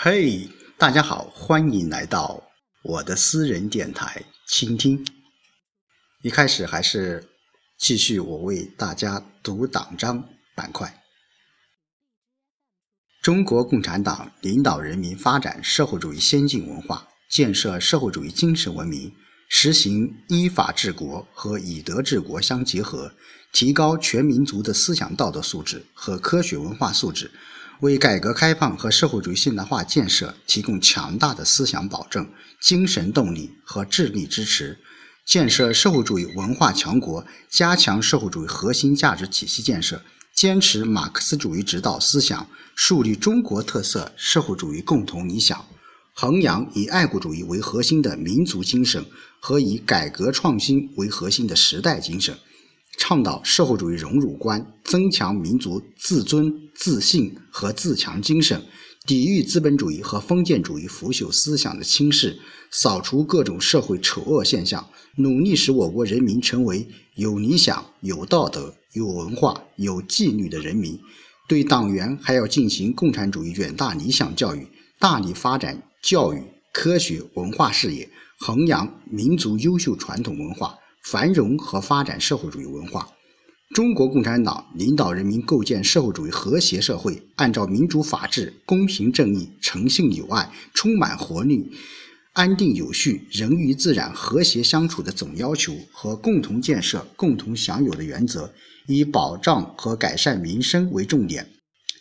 [0.00, 0.48] 嘿，
[0.78, 2.44] 大家好，欢迎来到
[2.84, 5.04] 我的私人电台，倾听。
[6.22, 7.28] 一开始还是
[7.76, 11.02] 继续我为大家读党章板块。
[13.20, 19.12] 中国共产党领导人民发展社会主义先进文化，建设社会主义精神文明，
[19.48, 23.12] 实行依法治国和以德治国相结合，
[23.52, 27.32] 提高全民族的思想道德素质和科学文化素质。
[27.80, 32.28] 为改革开放和社会主义现代化建设提供强大的思想保证、
[32.60, 34.80] 精神动力和智力支持，
[35.24, 40.02] 建设社会主义文化强国，加强社会主义核心价值体系建设，
[40.34, 45.64] 坚持马克思主义指导思想，树立中国特色社会主义共同理想，
[46.14, 49.06] 弘扬以爱国主义为核心的民族精神
[49.38, 52.36] 和以改革创新为核心的时代精神。
[52.98, 58.60] 倡导社会主义荣辱观，增强民族自尊、自信和自强精神，
[59.06, 62.36] 抵御资本主义和封建主义腐朽思想的侵蚀，
[62.72, 64.84] 扫除各种社会丑恶现象，
[65.16, 70.98] 努力使我国人民成为有理想、有道德、有文化、有纪律的人民。
[71.48, 74.66] 对党员还要进行共产主义远大理想教育，
[74.98, 80.74] 大力发展教育、科学、文化事业，弘扬民族优秀传统文化。
[81.04, 83.08] 繁荣和发展社会主义文化，
[83.74, 91.70] 中国共产党领导人民构建社会主义和谐社会，按照民主法治、公平正义、诚信友爱、充满活力、
[92.34, 98.52] 安定有序、人与自然和谐相处的总要求和共同建设、共同享有的原则，
[98.86, 101.48] 以保障和改善民生为重点，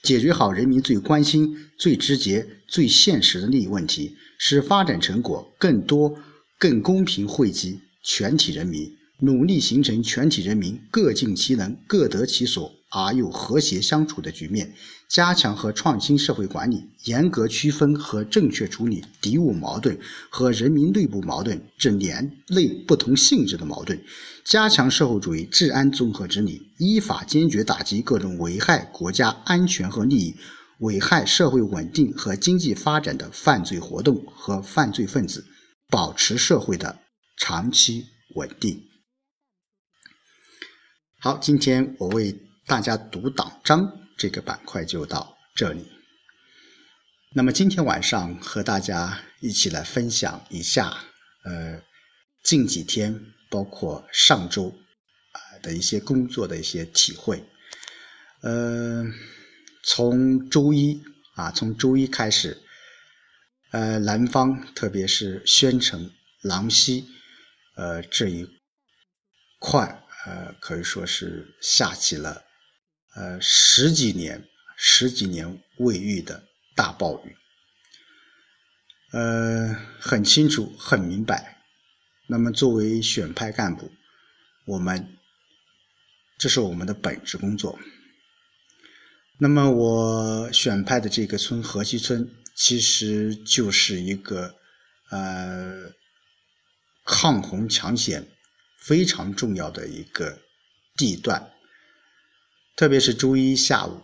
[0.04, 6.18] 解决好人民最关心、最直接、最现实的利益问题，使发展成果更多、
[6.60, 8.90] 更公平惠及全体人民。
[9.20, 14.72] 努力形成全体人民各尽其能、各得其所而又和谐相处的局面，
[15.10, 19.98] 加强和创新社会管理，严格区分和正确处理敌我矛盾
[20.30, 24.00] 和人民内部矛盾这两类不同性质的矛盾，
[24.46, 30.36] 加强社会主义治安综合治理，依法坚决打击各种危害国家安全和利益、
[30.82, 35.44] 危害社会稳定和经济发展的犯罪活动和犯罪分子，
[35.90, 37.00] 保持社会的
[37.38, 38.90] 长期稳定。
[41.20, 45.88] 好，今天我为大家读党章这个板块就到这里。
[47.34, 51.06] 那么今天晚上和大家一起来分享一下，
[51.44, 51.82] 呃，
[52.44, 54.70] 近几天包括上周
[55.32, 57.44] 啊的一些工作的一些体会。
[58.42, 59.06] 呃，
[59.84, 61.04] 从周一
[61.36, 62.62] 啊，从周一开始，
[63.72, 66.12] 呃，南方特别是宣城、
[66.42, 67.08] 郎溪，
[67.78, 68.46] 呃这一
[69.60, 70.04] 块。
[70.26, 72.44] 呃，可以说是下起了
[73.16, 74.46] 呃十几年、
[74.76, 76.44] 十几年未遇的
[76.76, 77.34] 大暴雨。
[79.14, 81.62] 呃，很清楚、很明白。
[82.28, 83.90] 那么，作为选派干部，
[84.66, 85.18] 我们
[86.38, 87.80] 这是我们的本职工作。
[89.40, 94.56] 那么，我选派的这个村河西村，其实就是一个
[95.10, 95.94] 呃
[97.08, 98.28] 抗洪抢险。
[98.80, 100.40] 非常重要的一个
[100.96, 101.52] 地段，
[102.78, 104.02] 特别是周一下午，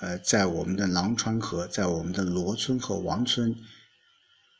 [0.00, 3.52] 呃，在我们的狼川河，在我们的罗村和王村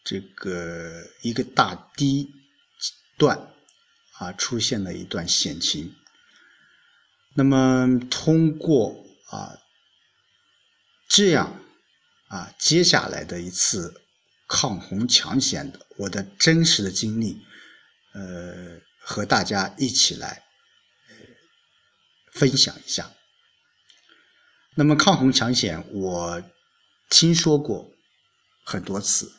[0.03, 2.29] 这个一个大堤
[3.17, 3.53] 段
[4.19, 5.95] 啊，出现了一段险情。
[7.37, 9.61] 那么，通过啊
[11.09, 11.61] 这样
[12.27, 14.03] 啊接下来的一次
[14.49, 17.41] 抗洪抢险的我的真实的经历，
[18.15, 18.81] 呃。
[19.05, 20.45] 和大家一起来
[22.35, 23.11] 分享一下。
[24.77, 26.43] 那么抗洪抢险，我
[27.11, 27.91] 听说过
[28.65, 29.33] 很多次，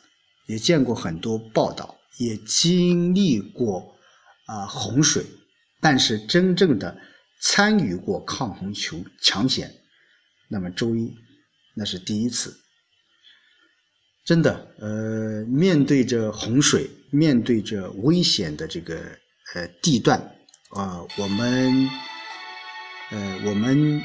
[0.48, 3.96] 也见过很多报道，也经历过
[4.44, 5.24] 啊洪水，
[5.80, 7.00] 但是真正的
[7.40, 9.74] 参与过抗洪求抢险，
[10.48, 11.10] 那么周一
[11.74, 12.60] 那是第一次。
[14.26, 19.00] 真的，呃，面对着洪水，面对着危险的这个。
[19.54, 20.18] 呃，地段
[20.70, 21.88] 啊，我们
[23.10, 24.02] 呃，我们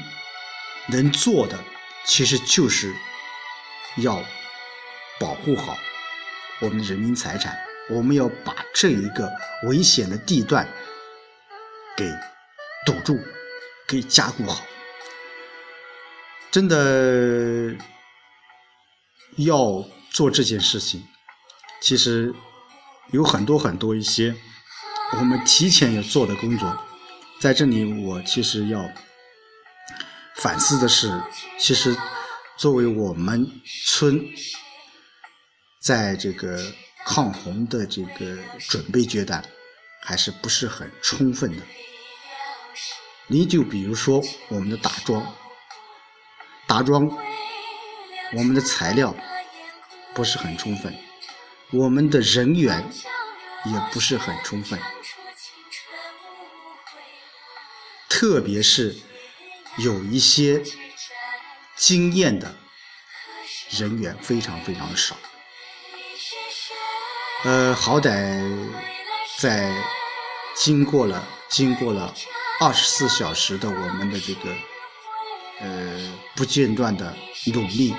[0.86, 1.58] 能做的
[2.04, 2.94] 其实就是
[3.96, 4.22] 要
[5.18, 5.76] 保护好
[6.60, 7.58] 我们人民财产，
[7.88, 9.28] 我们要把这一个
[9.66, 10.68] 危险的地段
[11.96, 12.06] 给
[12.86, 13.18] 堵住，
[13.88, 14.64] 给加固好。
[16.52, 17.74] 真的
[19.38, 21.02] 要做这件事情，
[21.80, 22.32] 其实
[23.12, 24.34] 有很多很多一些。
[25.18, 26.78] 我们提前要做的工作，
[27.40, 28.88] 在这里我其实要
[30.36, 31.20] 反思的是，
[31.58, 31.96] 其实
[32.56, 33.44] 作为我们
[33.92, 34.24] 村
[35.80, 36.72] 在这个
[37.04, 39.44] 抗洪的这个准备阶段，
[40.00, 41.62] 还是不是很充分的。
[43.26, 45.34] 你就比如说我们的打桩，
[46.68, 47.10] 打桩，
[48.36, 49.12] 我们的材料
[50.14, 50.94] 不是很充分，
[51.72, 52.90] 我们的人员
[53.64, 54.78] 也不是很充分，
[58.08, 58.98] 特别是
[59.78, 60.62] 有一些
[61.76, 62.56] 经验的
[63.70, 65.16] 人员非常非常少。
[67.44, 68.70] 呃，好歹
[69.38, 69.72] 在
[70.56, 72.14] 经过了经过了。
[72.62, 74.54] 二十四小时的我们的这个
[75.60, 77.16] 呃不间断的
[77.46, 77.94] 努力，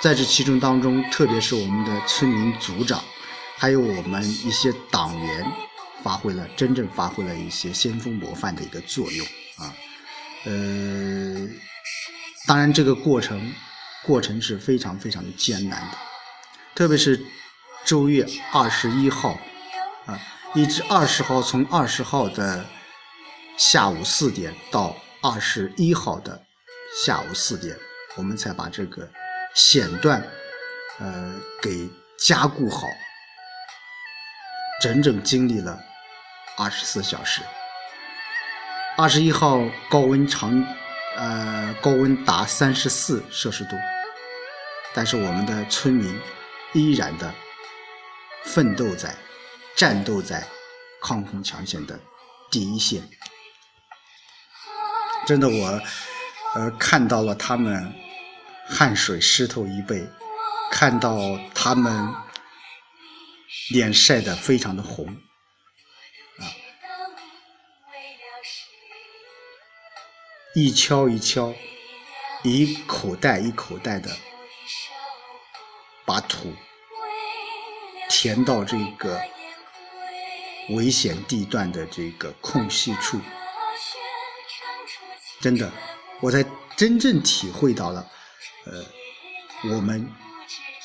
[0.00, 3.04] 在这其中当中，特别是我们的村民组长，
[3.56, 5.46] 还有我们一些党员，
[6.02, 9.26] 发挥了真正发挥了一些先锋模范的一个作用
[9.58, 9.74] 啊。
[10.44, 11.48] 呃，
[12.46, 13.52] 当然这个过程
[14.02, 15.98] 过程是非常非常的艰难的，
[16.74, 17.20] 特别是
[17.84, 19.38] 周月二十一号
[20.06, 20.18] 啊，
[20.54, 22.64] 一直二十号从二十号的。
[23.58, 26.42] 下午四点到二十一号的
[27.04, 27.76] 下午四点，
[28.16, 29.06] 我们才把这个
[29.54, 30.22] 险段，
[30.98, 31.88] 呃，给
[32.18, 32.86] 加固好。
[34.80, 35.78] 整整经历了
[36.56, 37.42] 二十四小时。
[38.96, 39.60] 二十一号
[39.90, 40.64] 高温长，
[41.16, 43.76] 呃，高温达三十四摄氏度，
[44.94, 46.18] 但是我们的村民
[46.72, 47.32] 依然的
[48.44, 49.14] 奋斗在、
[49.76, 50.46] 战斗在
[51.02, 51.98] 抗洪抢险的
[52.50, 53.02] 第一线。
[55.26, 55.80] 真的，我
[56.54, 57.92] 呃看到了他们
[58.70, 60.06] 汗水湿透衣背，
[60.70, 61.18] 看到
[61.54, 62.14] 他们
[63.70, 65.06] 脸晒得非常的红，
[66.38, 66.46] 啊，
[70.54, 71.54] 一锹一锹，
[72.44, 74.16] 一口袋一口袋的
[76.06, 76.54] 把土
[78.08, 79.20] 填到这个
[80.70, 83.20] 危险地段的这个空隙处。
[85.40, 85.70] 真的，
[86.20, 86.44] 我才
[86.76, 88.06] 真正体会到了，
[88.66, 88.84] 呃，
[89.70, 90.12] 我们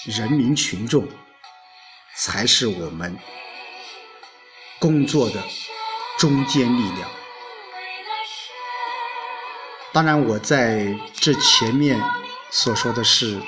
[0.05, 1.07] 人民群众
[2.15, 3.17] 才是我们
[4.79, 5.43] 工作的
[6.17, 7.09] 中坚力量。
[9.91, 12.01] 当然，我在这前面
[12.49, 13.41] 所说的是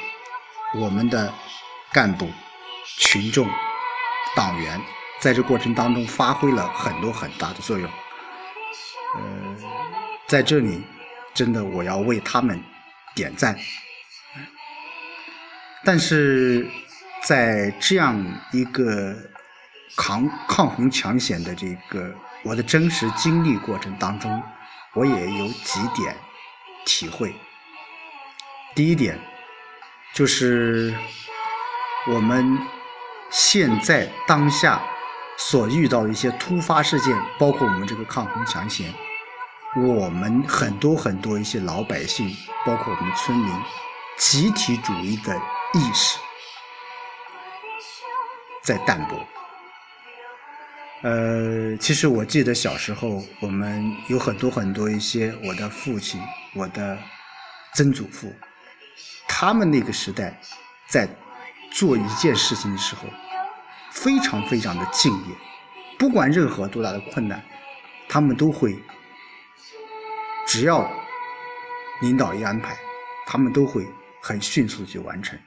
[0.75, 1.33] 我们的
[1.92, 2.30] 干部、
[2.98, 3.50] 群众、
[4.36, 4.81] 党员，
[5.19, 7.89] 在这过程当中发挥了很多很大的作用。
[9.15, 9.57] 呃，
[10.27, 10.83] 在这里。
[11.33, 12.63] 真的，我要为他们
[13.13, 13.56] 点赞。
[15.88, 16.68] 但是
[17.24, 19.16] 在这样一个
[19.95, 22.13] 抗抗洪抢险的这个
[22.44, 24.44] 我的真实经历过程当中，
[24.95, 26.13] 我也有几点
[26.86, 27.34] 体会。
[28.75, 29.18] 第一点
[30.13, 30.94] 就是
[32.10, 32.60] 我们
[33.30, 34.81] 现在当下
[35.38, 38.94] 所遇到的一些突发事件，包括我们这个抗洪抢险。
[39.78, 42.36] 我们很多很多一些老百姓，
[42.66, 43.50] 包括我们村民，
[44.18, 45.42] 集体主义的
[45.74, 46.18] 意识
[48.64, 49.18] 在淡薄。
[51.04, 56.19] 呃，其实我记得小时候，我们有很多很多一些我的父亲、
[56.56, 56.98] 我的
[57.75, 58.34] 曾祖父，
[59.28, 60.40] 他们那个时代
[60.88, 61.08] 在
[61.71, 63.04] 做一件事情的时候，
[63.92, 65.36] 非常非常的敬业，
[66.00, 67.44] 不管任何多大的困难，
[68.09, 68.78] 他们都会。
[70.47, 70.90] 只要
[72.00, 72.78] 领导一安排，
[73.26, 73.86] 他们都会
[74.21, 75.38] 很迅速的去完成。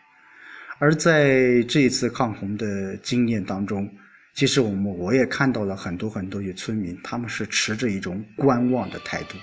[0.80, 3.88] 而在这一次抗洪的经验当中，
[4.34, 9.36] 其实我们我也看到了很多很多的村民，他们是持着一种观望的态度，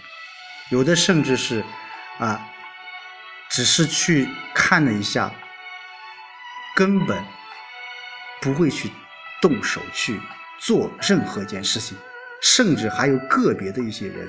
[0.72, 1.64] 有的甚至是
[2.18, 2.44] 啊，
[3.50, 5.32] 只是去看了一下，
[6.76, 7.24] 根本
[8.42, 8.90] 不会去
[9.40, 10.20] 动手去
[10.60, 11.96] 做任何一件事情，
[12.42, 14.28] 甚至还有个别的一些人。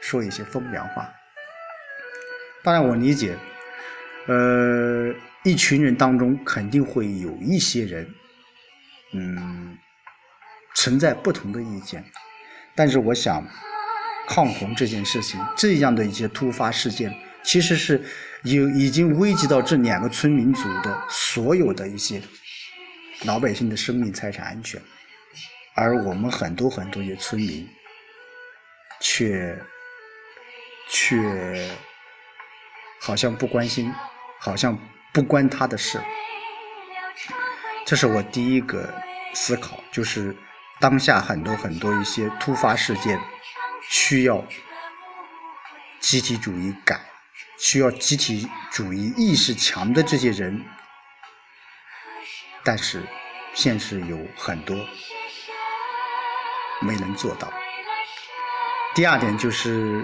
[0.00, 1.12] 说一些风凉话。
[2.62, 3.36] 当然，我理解，
[4.28, 8.14] 呃，一群人当中肯定会有一些人，
[9.14, 9.76] 嗯，
[10.74, 12.04] 存在不同的意见。
[12.76, 13.44] 但是，我想，
[14.28, 18.04] 抗洪这件事情，这样的一些突发事件，其实是
[18.44, 22.22] 有已经危及到这两个村民族的所有的一些
[23.24, 24.80] 老百姓的生命财产安全，
[25.74, 27.68] 而我们很多很多的村民
[29.00, 29.58] 却。
[30.90, 31.70] 却
[32.98, 33.92] 好像不关心，
[34.48, 34.78] 好像
[35.12, 36.00] 不关他的事。
[37.84, 38.90] 这是我第一个
[39.34, 40.34] 思考，就是
[40.80, 43.20] 当下很多很多一些突发事件，
[43.90, 44.42] 需要
[46.00, 46.98] 集体主义感，
[47.58, 50.64] 需要集体主义意识强的这些人，
[52.64, 53.02] 但是
[53.52, 54.74] 现实有很多
[56.80, 57.52] 没能做到。
[58.94, 60.02] 第二点就是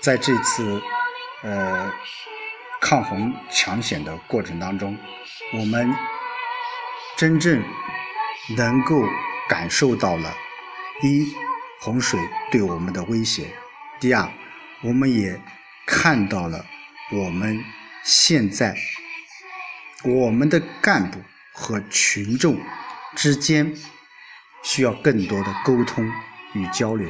[0.00, 0.80] 在这次
[1.42, 1.92] 呃
[2.80, 4.96] 抗洪抢险的过程当中，
[5.52, 5.94] 我们
[7.16, 7.62] 真正
[8.56, 9.02] 能够
[9.48, 10.34] 感受到了
[11.02, 11.34] 一
[11.80, 12.18] 洪水
[12.50, 13.48] 对我们的威胁，
[14.00, 14.28] 第二，
[14.82, 15.40] 我们也
[15.86, 16.64] 看到了
[17.12, 17.62] 我们
[18.02, 18.74] 现在
[20.02, 21.20] 我们的干部
[21.52, 22.58] 和群众
[23.14, 23.74] 之间
[24.62, 26.10] 需要更多的沟通
[26.54, 27.08] 与交流。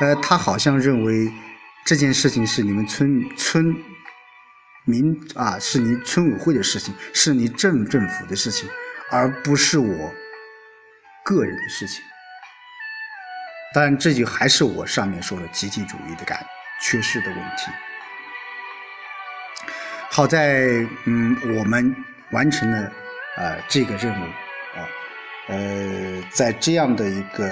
[0.00, 1.30] 呃，他好像认为
[1.84, 3.76] 这件事情是你们村村
[4.84, 8.68] 民啊，是你村委会的事情，是你镇政府的事情，
[9.10, 10.14] 而不是我
[11.24, 12.02] 个人的事情。
[13.74, 16.44] 当然，这就还是我上面说的集体主义的感
[16.80, 17.70] 缺失的问题。
[20.10, 21.94] 好在，嗯，我们
[22.30, 22.92] 完成了
[23.36, 24.88] 啊这个任务啊，
[25.48, 27.48] 呃，在这样的一个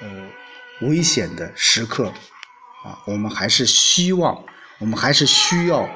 [0.00, 0.08] 呃。
[0.82, 2.12] 危险的时刻，
[2.84, 4.44] 啊，我们还是希望，
[4.78, 5.88] 我们还是需要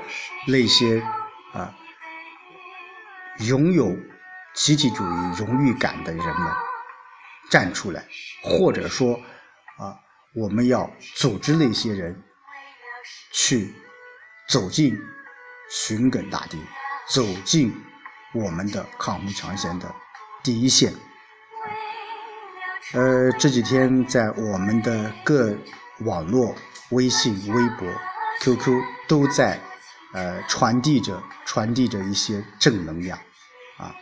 [0.46, 1.02] 那些
[1.52, 1.74] 啊
[3.40, 3.94] 拥有
[4.54, 6.52] 集体主义荣誉感的人们
[7.50, 8.04] 站出来，
[8.42, 9.14] 或者说
[9.78, 9.98] 啊，
[10.34, 12.22] 我们要组织那些人
[13.32, 13.74] 去
[14.48, 14.98] 走进
[15.70, 16.58] 寻根大地，
[17.08, 17.72] 走进
[18.34, 19.94] 我们的抗洪抢险的
[20.42, 20.94] 第一线。
[22.92, 25.56] 呃，这几天在我们的各
[26.00, 26.54] 网络、
[26.90, 27.88] 微信、微博、
[28.40, 29.60] QQ 都在
[30.12, 33.18] 呃传递着传递着一些正能量，
[33.78, 33.94] 啊，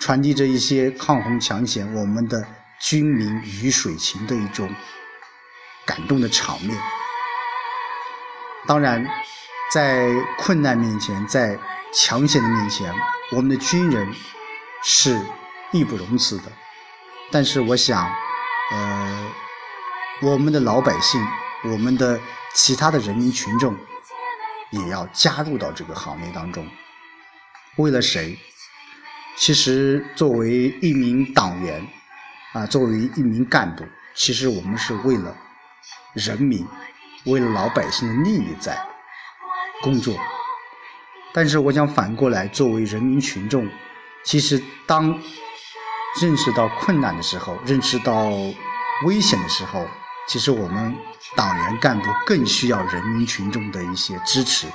[0.00, 2.46] 传递着一些抗洪抢险我们的
[2.80, 4.68] 军民鱼水情的一种
[5.86, 6.78] 感动的场面。
[8.66, 9.06] 当然，
[9.72, 10.08] 在
[10.38, 11.58] 困难面前，在
[11.92, 12.92] 抢险的面前，
[13.32, 14.12] 我们的军人
[14.82, 15.18] 是
[15.72, 16.44] 义不容辞的。
[17.30, 18.06] 但是，我想。
[18.72, 19.30] 呃，
[20.22, 21.20] 我们的老百姓，
[21.64, 22.18] 我们的
[22.54, 23.76] 其他的人民群众，
[24.70, 26.66] 也要加入到这个行列当中。
[27.76, 28.38] 为了谁？
[29.36, 31.86] 其实作为一名党员，
[32.52, 33.84] 啊，作为一名干部，
[34.14, 35.36] 其实我们是为了
[36.14, 36.66] 人民，
[37.24, 38.78] 为了老百姓的利益在
[39.82, 40.16] 工作。
[41.32, 43.68] 但是我想反过来，作为人民群众，
[44.24, 45.20] 其实当。
[46.20, 48.30] 认识到困难的时候，认识到
[49.04, 49.84] 危险的时候，
[50.26, 50.94] 其实我们
[51.36, 54.66] 党员干部更需要人民群众的一些支持。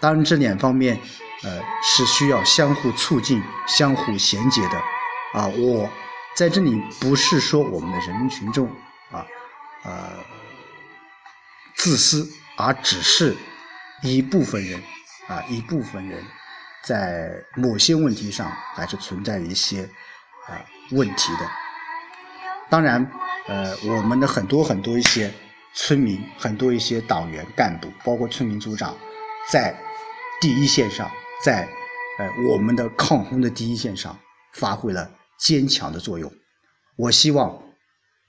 [0.00, 1.00] 当然，这两方面，
[1.42, 4.78] 呃，是需要相互促进、相互衔接的。
[5.34, 5.88] 啊，我
[6.34, 8.66] 在这里不是说我们的人民群众
[9.10, 9.24] 啊，
[9.84, 10.10] 呃，
[11.76, 13.36] 自私，而只是
[14.02, 14.82] 一部分人
[15.26, 16.24] 啊，一部分人
[16.82, 19.88] 在某些问题上还是存在一些。
[20.48, 20.56] 啊，
[20.92, 21.46] 问题的，
[22.70, 23.06] 当然，
[23.48, 25.32] 呃，我们的很多很多一些
[25.74, 28.96] 村民，很多一些党员干部，包括村民组长，
[29.50, 29.74] 在
[30.40, 31.10] 第一线上，
[31.42, 31.66] 在
[32.18, 34.18] 呃我们的抗洪的第一线上
[34.52, 36.30] 发挥了坚强的作用。
[36.96, 37.62] 我希望，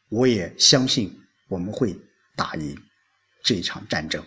[0.09, 1.13] 我也相信
[1.49, 1.95] 我们会
[2.35, 2.77] 打赢
[3.43, 4.23] 这场战争。